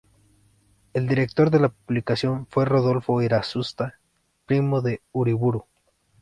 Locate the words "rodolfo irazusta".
2.65-3.99